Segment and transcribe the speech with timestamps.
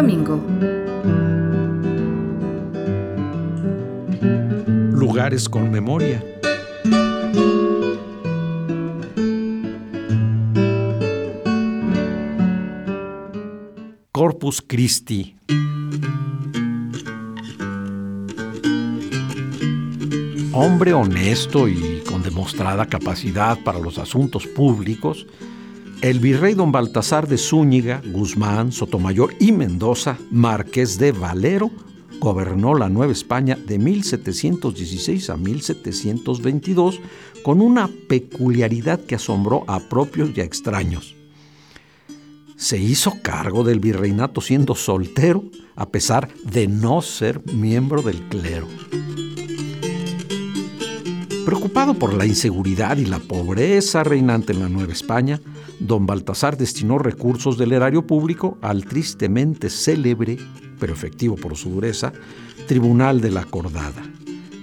[0.00, 0.40] Domingo.
[4.92, 6.24] Lugares con memoria.
[14.10, 15.36] Corpus Christi.
[20.54, 25.26] Hombre honesto y con demostrada capacidad para los asuntos públicos,
[26.02, 31.70] el virrey don Baltasar de Zúñiga, Guzmán, Sotomayor y Mendoza, marqués de Valero,
[32.18, 37.00] gobernó la Nueva España de 1716 a 1722
[37.42, 41.16] con una peculiaridad que asombró a propios y a extraños
[42.60, 45.42] se hizo cargo del virreinato siendo soltero,
[45.76, 48.66] a pesar de no ser miembro del clero.
[51.60, 55.42] Preocupado por la inseguridad y la pobreza reinante en la Nueva España,
[55.78, 60.38] don Baltasar destinó recursos del erario público al tristemente célebre,
[60.78, 62.14] pero efectivo por su dureza,
[62.66, 64.02] Tribunal de la Acordada,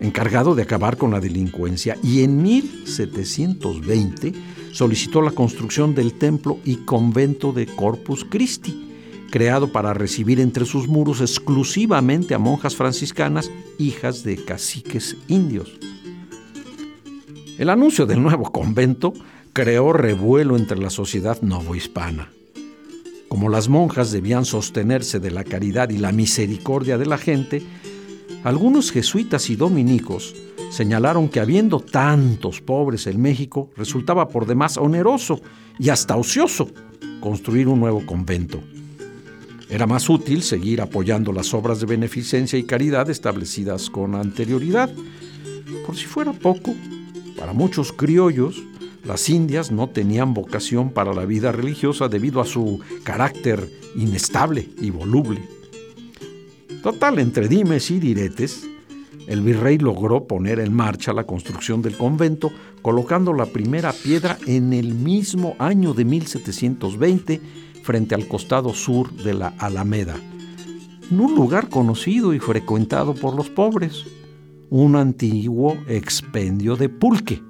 [0.00, 4.32] encargado de acabar con la delincuencia, y en 1720
[4.72, 10.88] solicitó la construcción del templo y convento de Corpus Christi, creado para recibir entre sus
[10.88, 15.78] muros exclusivamente a monjas franciscanas, hijas de caciques indios.
[17.58, 19.12] El anuncio del nuevo convento
[19.52, 22.30] creó revuelo entre la sociedad novohispana.
[23.28, 27.64] Como las monjas debían sostenerse de la caridad y la misericordia de la gente,
[28.44, 30.36] algunos jesuitas y dominicos
[30.70, 35.40] señalaron que habiendo tantos pobres en México, resultaba por demás oneroso
[35.80, 36.70] y hasta ocioso
[37.20, 38.62] construir un nuevo convento.
[39.68, 44.90] Era más útil seguir apoyando las obras de beneficencia y caridad establecidas con anterioridad.
[45.84, 46.74] Por si fuera poco,
[47.38, 48.62] para muchos criollos,
[49.04, 54.90] las indias no tenían vocación para la vida religiosa debido a su carácter inestable y
[54.90, 55.40] voluble.
[56.82, 58.68] Total, entre dimes y diretes,
[59.26, 62.50] el virrey logró poner en marcha la construcción del convento,
[62.82, 67.40] colocando la primera piedra en el mismo año de 1720
[67.82, 70.16] frente al costado sur de la Alameda,
[71.10, 74.04] en un lugar conocido y frecuentado por los pobres,
[74.70, 77.42] un antiguo expendio de pulque.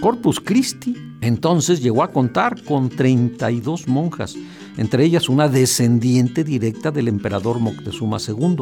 [0.00, 4.34] Corpus Christi entonces llegó a contar con 32 monjas,
[4.76, 8.56] entre ellas una descendiente directa del emperador Moctezuma II,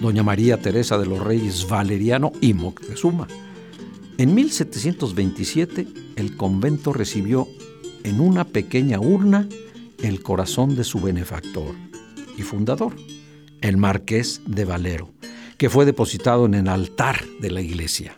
[0.00, 3.26] doña María Teresa de los Reyes Valeriano y Moctezuma.
[4.18, 7.48] En 1727 el convento recibió
[8.02, 9.48] en una pequeña urna
[10.02, 11.74] el corazón de su benefactor
[12.36, 12.94] y fundador,
[13.62, 15.13] el marqués de Valero,
[15.58, 18.14] que fue depositado en el altar de la iglesia.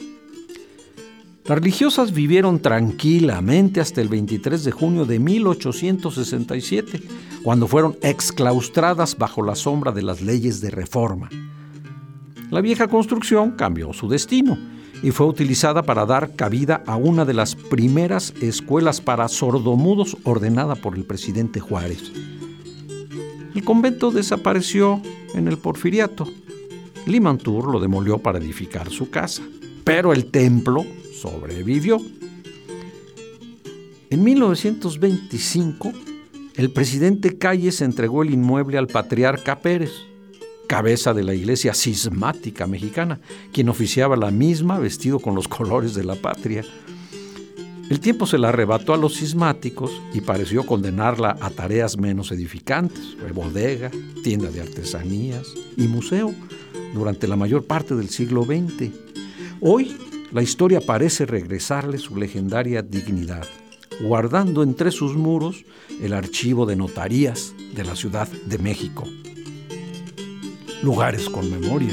[1.47, 7.01] Las religiosas vivieron tranquilamente hasta el 23 de junio de 1867,
[7.45, 11.29] cuando fueron exclaustradas bajo la sombra de las leyes de reforma.
[12.51, 14.59] La vieja construcción cambió su destino
[15.03, 20.75] y fue utilizada para dar cabida a una de las primeras escuelas para sordomudos ordenada
[20.75, 22.13] por el presidente Juárez.
[23.55, 25.01] El convento desapareció
[25.35, 26.29] en el porfiriato.
[27.07, 29.43] Limantur lo demolió para edificar su casa,
[29.85, 30.85] pero el templo
[31.15, 31.99] sobrevivió.
[34.11, 35.93] En 1925,
[36.57, 39.93] el presidente Calles entregó el inmueble al patriarca Pérez
[40.67, 43.21] cabeza de la iglesia cismática mexicana,
[43.53, 46.65] quien oficiaba la misma vestido con los colores de la patria.
[47.89, 53.17] El tiempo se la arrebató a los cismáticos y pareció condenarla a tareas menos edificantes,
[53.33, 53.91] bodega,
[54.25, 55.47] tienda de artesanías
[55.77, 56.35] y museo,
[56.95, 58.91] durante la mayor parte del siglo XX.
[59.61, 59.97] Hoy
[60.33, 63.47] la historia parece regresarle su legendaria dignidad,
[64.01, 65.65] guardando entre sus muros
[66.01, 69.05] el archivo de notarías de la Ciudad de México
[70.83, 71.93] lugares con memoria.